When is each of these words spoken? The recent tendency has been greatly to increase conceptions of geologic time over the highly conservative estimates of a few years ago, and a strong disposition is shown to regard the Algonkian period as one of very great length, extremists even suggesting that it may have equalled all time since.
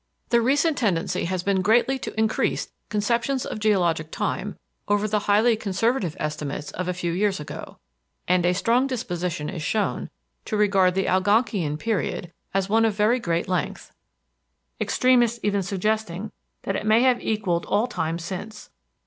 The 0.29 0.41
recent 0.41 0.79
tendency 0.79 1.25
has 1.25 1.43
been 1.43 1.61
greatly 1.61 1.99
to 1.99 2.19
increase 2.19 2.71
conceptions 2.89 3.45
of 3.45 3.59
geologic 3.59 4.09
time 4.09 4.57
over 4.87 5.07
the 5.07 5.19
highly 5.29 5.55
conservative 5.55 6.17
estimates 6.19 6.71
of 6.71 6.87
a 6.87 6.93
few 6.95 7.11
years 7.11 7.39
ago, 7.39 7.77
and 8.27 8.43
a 8.43 8.53
strong 8.55 8.87
disposition 8.87 9.47
is 9.47 9.61
shown 9.61 10.09
to 10.45 10.57
regard 10.57 10.95
the 10.95 11.05
Algonkian 11.07 11.77
period 11.77 12.31
as 12.51 12.67
one 12.67 12.83
of 12.83 12.95
very 12.95 13.19
great 13.19 13.47
length, 13.47 13.91
extremists 14.79 15.39
even 15.43 15.61
suggesting 15.61 16.31
that 16.63 16.75
it 16.75 16.87
may 16.87 17.03
have 17.03 17.21
equalled 17.21 17.67
all 17.67 17.85
time 17.85 18.17
since. 18.17 18.71